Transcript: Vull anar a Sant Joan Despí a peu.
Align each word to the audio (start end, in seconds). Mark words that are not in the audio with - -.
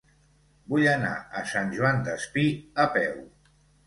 Vull 0.71 0.85
anar 0.93 1.11
a 1.41 1.43
Sant 1.51 1.69
Joan 1.75 1.99
Despí 2.07 2.47
a 2.85 2.87
peu. 2.97 3.21